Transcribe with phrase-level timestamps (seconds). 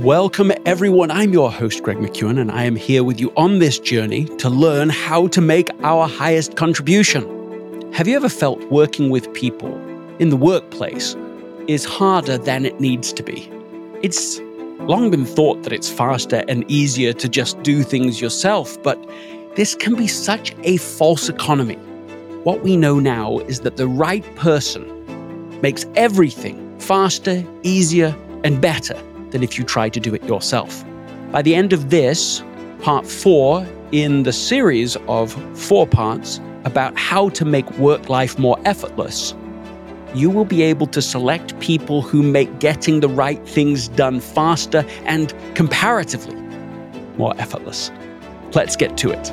[0.00, 1.10] Welcome, everyone.
[1.10, 4.50] I'm your host, Greg McKeown, and I am here with you on this journey to
[4.50, 7.24] learn how to make our highest contribution.
[7.94, 9.74] Have you ever felt working with people
[10.18, 11.16] in the workplace
[11.66, 13.50] is harder than it needs to be?
[14.02, 14.38] It's
[14.80, 19.02] long been thought that it's faster and easier to just do things yourself, but
[19.54, 21.76] this can be such a false economy.
[22.44, 24.84] What we know now is that the right person
[25.62, 30.84] makes everything faster, easier, and better than if you try to do it yourself.
[31.32, 32.42] By the end of this,
[32.80, 38.58] part four in the series of four parts about how to make work life more
[38.64, 39.34] effortless,
[40.14, 44.84] you will be able to select people who make getting the right things done faster
[45.04, 46.34] and comparatively
[47.18, 47.90] more effortless.
[48.54, 49.32] Let's get to it.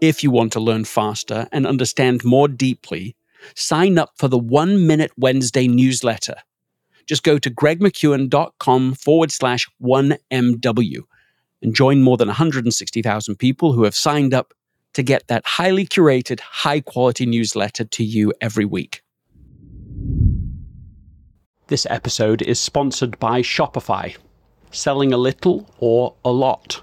[0.00, 3.16] If you want to learn faster and understand more deeply,
[3.56, 6.36] sign up for the One Minute Wednesday newsletter.
[7.06, 10.98] Just go to gregmckeown.com forward slash 1MW
[11.62, 14.54] and join more than 160,000 people who have signed up
[14.94, 19.02] to get that highly curated, high quality newsletter to you every week.
[21.66, 24.16] This episode is sponsored by Shopify.
[24.70, 26.82] Selling a little or a lot.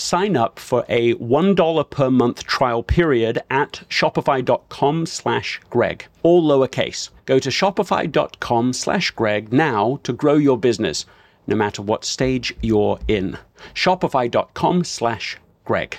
[0.00, 6.06] sign up for a $1 per month trial period at shopify.com slash greg.
[6.22, 7.10] All lowercase.
[7.26, 11.06] Go to shopify.com slash greg now to grow your business
[11.46, 13.38] no matter what stage you're in.
[13.74, 15.98] Shopify.com slash greg.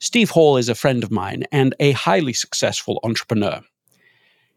[0.00, 3.60] Steve hall is a friend of mine and a highly successful entrepreneur.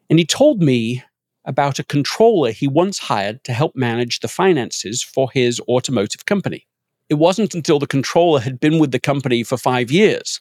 [0.09, 1.03] And he told me
[1.45, 6.67] about a controller he once hired to help manage the finances for his automotive company
[7.11, 10.39] it wasn't until the controller had been with the company for five years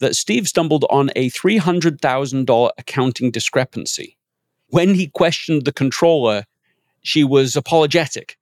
[0.00, 4.18] that Steve stumbled on a $300,000 accounting discrepancy.
[4.66, 6.42] When he questioned the controller,
[7.02, 8.36] she was apologetic.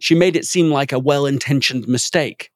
[0.00, 2.50] She made it seem like a well intentioned mistake.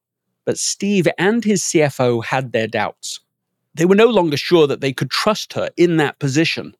[0.45, 3.21] But Steve and his CFO had their doubts.
[3.77, 6.75] They were no longer sure that they could trust her in that position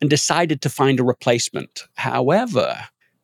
[0.00, 1.84] and decided to find a replacement.
[1.94, 2.76] However,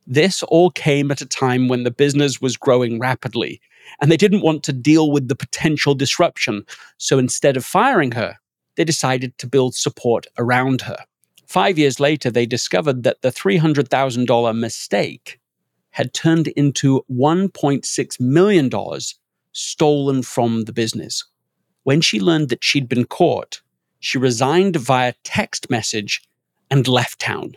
[0.07, 3.61] this all came at a time when the business was growing rapidly
[4.01, 6.65] and they didn't want to deal with the potential disruption.
[6.99, 8.37] So instead of firing her,
[8.77, 10.97] they decided to build support around her.
[11.47, 15.41] Five years later, they discovered that the $300,000 mistake
[15.91, 18.71] had turned into $1.6 million
[19.53, 21.25] stolen from the business.
[21.83, 23.63] When she learned that she'd been caught,
[23.99, 26.23] she resigned via text message
[26.71, 27.55] and left town.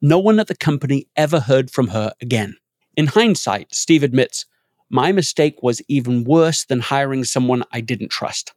[0.00, 2.56] No one at the company ever heard from her again.
[2.96, 4.46] In hindsight, Steve admits
[4.90, 8.52] my mistake was even worse than hiring someone I didn't trust.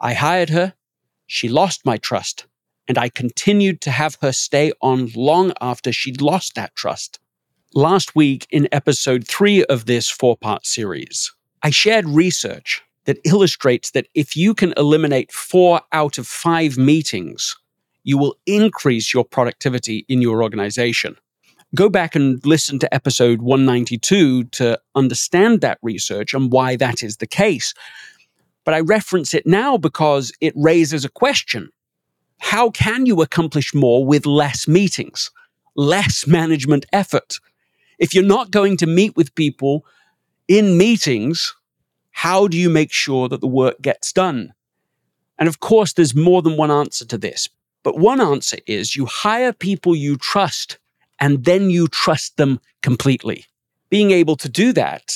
[0.00, 0.74] I hired her,
[1.26, 2.46] she lost my trust,
[2.86, 7.18] and I continued to have her stay on long after she'd lost that trust.
[7.74, 11.32] Last week, in episode three of this four part series,
[11.62, 17.56] I shared research that illustrates that if you can eliminate four out of five meetings,
[18.04, 21.16] you will increase your productivity in your organization.
[21.74, 27.18] Go back and listen to episode 192 to understand that research and why that is
[27.18, 27.74] the case.
[28.64, 31.68] But I reference it now because it raises a question.
[32.38, 35.30] How can you accomplish more with less meetings,
[35.76, 37.38] less management effort?
[37.98, 39.84] If you're not going to meet with people
[40.46, 41.54] in meetings,
[42.12, 44.54] how do you make sure that the work gets done?
[45.38, 47.46] And of course, there's more than one answer to this.
[47.82, 50.78] But one answer is you hire people you trust
[51.20, 53.46] and then you trust them completely.
[53.90, 55.14] Being able to do that,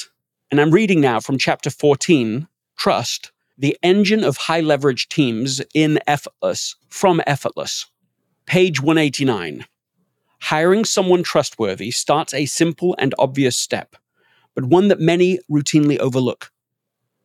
[0.51, 6.01] and I'm reading now from chapter 14, Trust, the engine of high leverage teams in
[6.07, 7.87] Effortless, from Effortless,
[8.47, 9.67] page 189.
[10.41, 13.95] Hiring someone trustworthy starts a simple and obvious step,
[14.55, 16.51] but one that many routinely overlook.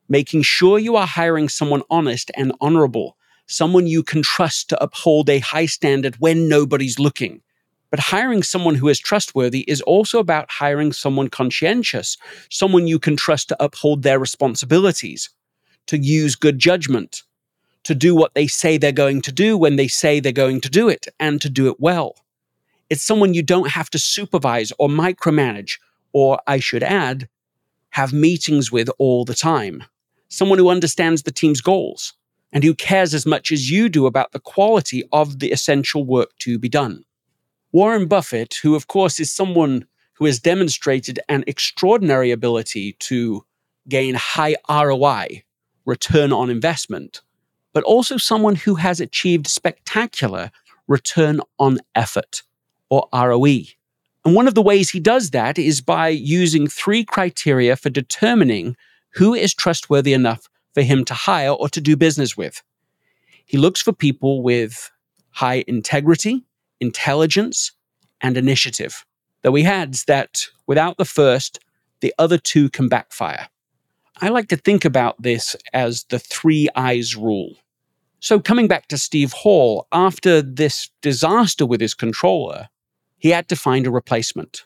[0.07, 5.29] Making sure you are hiring someone honest and honorable, someone you can trust to uphold
[5.29, 7.41] a high standard when nobody's looking.
[7.89, 12.17] But hiring someone who is trustworthy is also about hiring someone conscientious,
[12.49, 15.29] someone you can trust to uphold their responsibilities,
[15.85, 17.23] to use good judgment,
[17.83, 20.69] to do what they say they're going to do when they say they're going to
[20.69, 22.15] do it, and to do it well.
[22.89, 25.79] It's someone you don't have to supervise or micromanage,
[26.11, 27.29] or I should add,
[27.91, 29.83] have meetings with all the time.
[30.27, 32.13] Someone who understands the team's goals
[32.51, 36.29] and who cares as much as you do about the quality of the essential work
[36.39, 37.03] to be done.
[37.71, 43.45] Warren Buffett, who of course is someone who has demonstrated an extraordinary ability to
[43.87, 45.43] gain high ROI,
[45.85, 47.21] return on investment,
[47.73, 50.51] but also someone who has achieved spectacular
[50.87, 52.43] return on effort,
[52.89, 53.63] or ROE.
[54.25, 58.75] And one of the ways he does that is by using three criteria for determining
[59.11, 62.63] who is trustworthy enough for him to hire or to do business with.
[63.45, 64.91] He looks for people with
[65.31, 66.43] high integrity,
[66.79, 67.71] intelligence,
[68.21, 69.05] and initiative.
[69.41, 71.59] Though he adds that without the first,
[72.01, 73.47] the other two can backfire.
[74.19, 77.55] I like to think about this as the three eyes rule.
[78.19, 82.67] So, coming back to Steve Hall, after this disaster with his controller,
[83.19, 84.65] he had to find a replacement.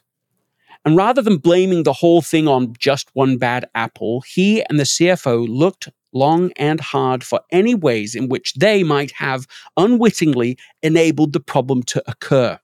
[0.85, 4.83] And rather than blaming the whole thing on just one bad apple, he and the
[4.83, 9.47] CFO looked long and hard for any ways in which they might have
[9.77, 12.59] unwittingly enabled the problem to occur.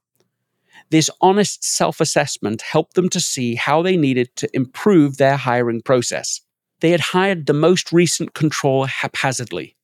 [0.90, 5.82] This honest self assessment helped them to see how they needed to improve their hiring
[5.82, 6.42] process.
[6.80, 9.76] They had hired the most recent controller haphazardly,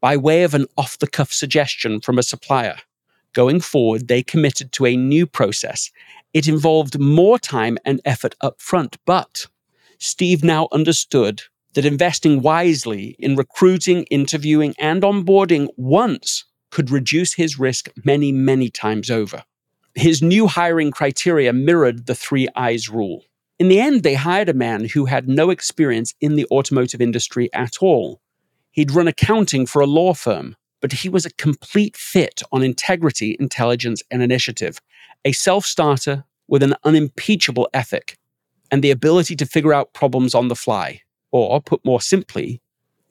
[0.00, 2.76] by way of an off the cuff suggestion from a supplier.
[3.32, 5.90] Going forward, they committed to a new process.
[6.34, 9.46] It involved more time and effort up front, but
[9.98, 11.42] Steve now understood
[11.78, 18.68] that investing wisely in recruiting, interviewing, and onboarding once could reduce his risk many, many
[18.68, 19.44] times over.
[19.94, 23.22] His new hiring criteria mirrored the three eyes rule.
[23.60, 27.48] In the end, they hired a man who had no experience in the automotive industry
[27.52, 28.20] at all.
[28.72, 33.36] He'd run accounting for a law firm, but he was a complete fit on integrity,
[33.38, 34.80] intelligence, and initiative,
[35.24, 38.18] a self starter with an unimpeachable ethic,
[38.68, 41.02] and the ability to figure out problems on the fly.
[41.30, 42.62] Or, put more simply,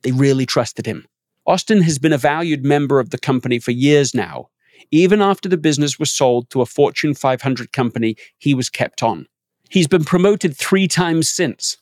[0.01, 1.05] they really trusted him.
[1.45, 4.49] Austin has been a valued member of the company for years now.
[4.91, 9.27] Even after the business was sold to a Fortune 500 company, he was kept on.
[9.69, 11.77] He's been promoted three times since.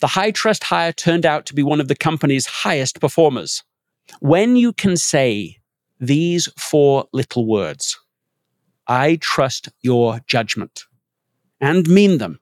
[0.00, 3.62] The high trust hire turned out to be one of the company's highest performers.
[4.20, 5.58] When you can say
[6.00, 7.98] these four little words,
[8.86, 10.84] I trust your judgment,
[11.60, 12.40] and mean them,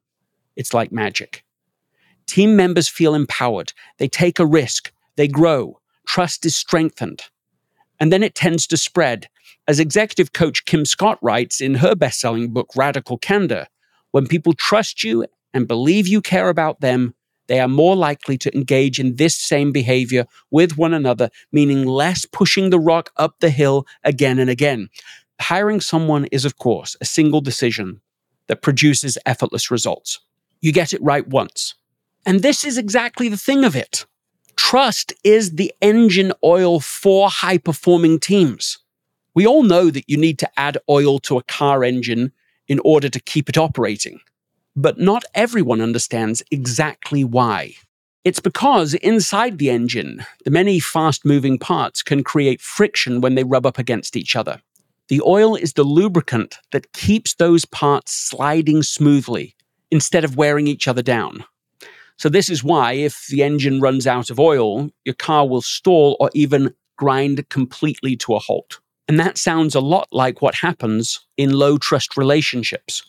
[0.57, 1.45] it's like magic.
[2.29, 3.73] Team members feel empowered.
[3.99, 4.93] They take a risk.
[5.17, 5.81] They grow.
[6.07, 7.23] Trust is strengthened.
[7.99, 9.29] And then it tends to spread.
[9.67, 13.67] As executive coach Kim Scott writes in her best selling book, Radical Candor,
[14.13, 17.15] when people trust you and believe you care about them,
[17.49, 22.27] they are more likely to engage in this same behavior with one another, meaning less
[22.27, 24.91] pushing the rock up the hill again and again.
[25.41, 28.01] Hiring someone is, of course, a single decision
[28.49, 30.21] that produces effortless results.
[30.61, 31.75] You get it right once.
[32.27, 34.05] And this is exactly the thing of it.
[34.57, 38.79] Trust is the engine oil for high performing teams.
[39.35, 42.33] We all know that you need to add oil to a car engine
[42.67, 44.21] in order to keep it operating.
[44.77, 47.75] But not everyone understands exactly why.
[48.25, 53.45] It's because inside the engine, the many fast moving parts can create friction when they
[53.45, 54.61] rub up against each other.
[55.09, 59.57] The oil is the lubricant that keeps those parts sliding smoothly
[59.91, 61.45] instead of wearing each other down.
[62.19, 66.17] So, this is why if the engine runs out of oil, your car will stall
[66.21, 68.81] or even grind completely to a halt.
[69.07, 73.03] And that sounds a lot like what happens in low trust relationships.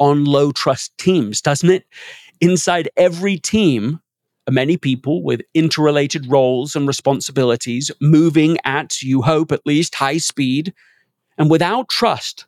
[0.00, 1.84] on low trust teams, doesn't it?
[2.40, 4.00] Inside every team
[4.50, 10.72] many people with interrelated roles and responsibilities moving at, you hope at least, high speed.
[11.36, 12.46] And without trust,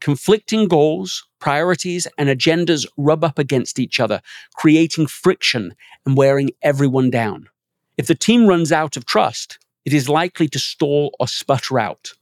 [0.00, 4.20] conflicting goals, priorities, and agendas rub up against each other,
[4.54, 5.74] creating friction
[6.06, 7.48] and wearing everyone down.
[7.96, 12.12] If the team runs out of trust, it is likely to stall or sputter out.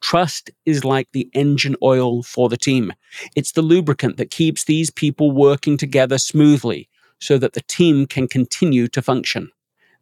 [0.00, 2.92] Trust is like the engine oil for the team.
[3.34, 6.88] It's the lubricant that keeps these people working together smoothly
[7.20, 9.50] so that the team can continue to function.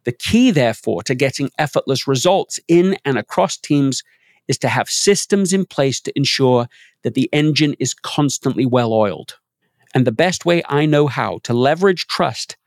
[0.03, 4.03] The key, therefore, to getting effortless results in and across teams
[4.47, 6.67] is to have systems in place to ensure
[7.03, 9.37] that the engine is constantly well oiled.
[9.93, 12.57] And the best way I know how to leverage trust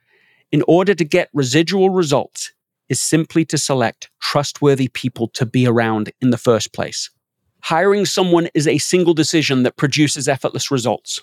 [0.53, 2.53] in order to get residual results
[2.89, 7.11] is simply to select trustworthy people to be around in the first place.
[7.63, 11.21] Hiring someone is a single decision that produces effortless results.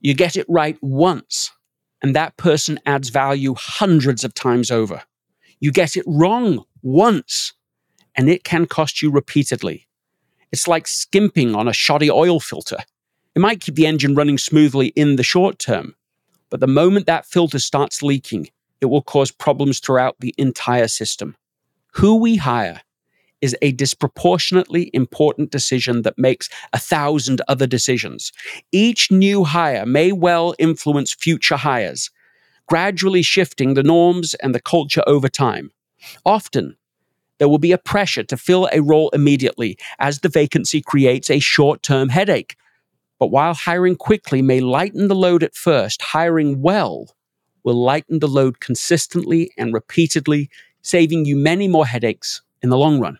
[0.00, 1.50] You get it right once,
[2.02, 5.02] and that person adds value hundreds of times over.
[5.60, 7.54] You get it wrong once,
[8.14, 9.87] and it can cost you repeatedly.
[10.52, 12.78] It's like skimping on a shoddy oil filter.
[13.34, 15.94] It might keep the engine running smoothly in the short term,
[16.50, 18.48] but the moment that filter starts leaking,
[18.80, 21.36] it will cause problems throughout the entire system.
[21.94, 22.82] Who we hire
[23.40, 28.32] is a disproportionately important decision that makes a thousand other decisions.
[28.72, 32.10] Each new hire may well influence future hires,
[32.66, 35.70] gradually shifting the norms and the culture over time.
[36.24, 36.76] Often,
[37.38, 41.38] there will be a pressure to fill a role immediately as the vacancy creates a
[41.38, 42.56] short term headache.
[43.18, 47.16] But while hiring quickly may lighten the load at first, hiring well
[47.64, 50.48] will lighten the load consistently and repeatedly,
[50.82, 53.18] saving you many more headaches in the long run.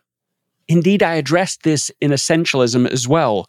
[0.68, 3.46] Indeed, I addressed this in Essentialism as well,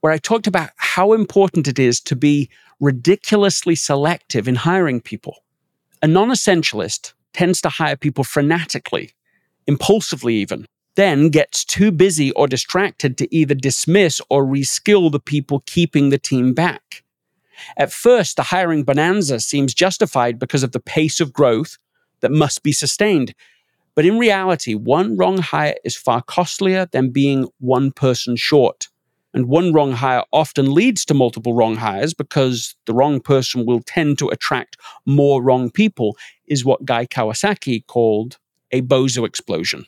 [0.00, 2.50] where I talked about how important it is to be
[2.80, 5.42] ridiculously selective in hiring people.
[6.02, 9.12] A non essentialist tends to hire people frenetically,
[9.68, 15.62] impulsively even, then gets too busy or distracted to either dismiss or reskill the people
[15.66, 17.04] keeping the team back.
[17.76, 21.78] At first, the hiring bonanza seems justified because of the pace of growth
[22.20, 23.34] that must be sustained.
[23.94, 28.88] But in reality, one wrong hire is far costlier than being one person short.
[29.34, 33.80] And one wrong hire often leads to multiple wrong hires because the wrong person will
[33.80, 38.38] tend to attract more wrong people, is what Guy Kawasaki called
[38.72, 39.86] a bozo explosion.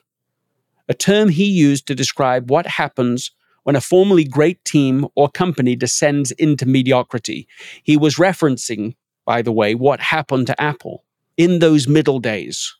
[0.88, 3.30] A term he used to describe what happens
[3.62, 7.46] when a formerly great team or company descends into mediocrity.
[7.82, 8.94] He was referencing,
[9.24, 11.04] by the way, what happened to Apple
[11.36, 12.74] in those middle days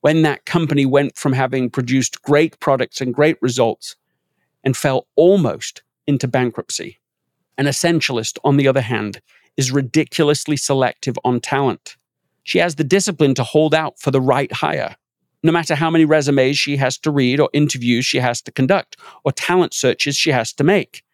[0.00, 3.96] when that company went from having produced great products and great results
[4.62, 7.00] and fell almost into bankruptcy.
[7.56, 9.22] An essentialist, on the other hand,
[9.56, 11.96] is ridiculously selective on talent.
[12.42, 14.96] She has the discipline to hold out for the right hire,
[15.44, 18.96] no matter how many resumes she has to read or interviews she has to conduct
[19.22, 21.04] or talent searches she has to make,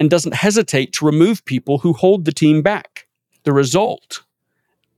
[0.00, 3.06] and doesn't hesitate to remove people who hold the team back.
[3.44, 4.22] The result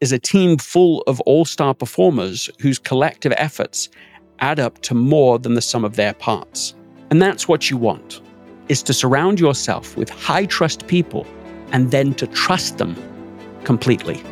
[0.00, 3.88] is a team full of all star performers whose collective efforts
[4.38, 6.74] add up to more than the sum of their parts.
[7.10, 8.20] And that's what you want,
[8.68, 11.26] is to surround yourself with high trust people
[11.72, 12.96] and then to trust them
[13.64, 14.22] completely.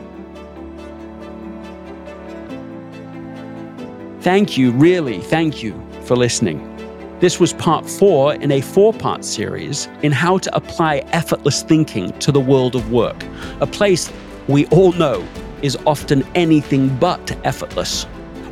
[4.29, 6.61] Thank you, really, thank you for listening.
[7.19, 12.13] This was part four in a four part series in how to apply effortless thinking
[12.19, 13.25] to the world of work,
[13.63, 14.13] a place
[14.47, 15.27] we all know
[15.63, 18.05] is often anything but effortless.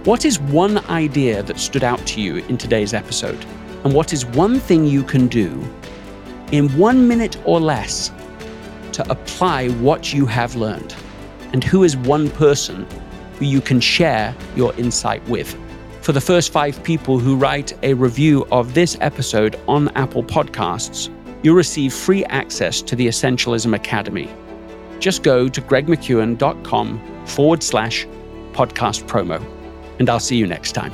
[0.05, 3.45] What is one idea that stood out to you in today's episode?
[3.85, 5.63] And what is one thing you can do
[6.53, 8.11] in one minute or less
[8.93, 10.95] to apply what you have learned?
[11.53, 12.87] And who is one person
[13.39, 15.55] who you can share your insight with?
[16.07, 21.11] For the first five people who write a review of this episode on Apple Podcasts,
[21.43, 24.31] you'll receive free access to the Essentialism Academy
[25.01, 28.07] just go to gregmckeown.com forward slash
[28.53, 29.45] podcast promo.
[29.99, 30.93] And I'll see you next time.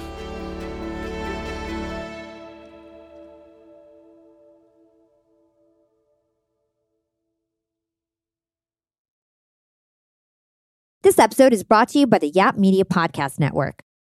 [11.02, 13.82] This episode is brought to you by the Yap Media Podcast Network.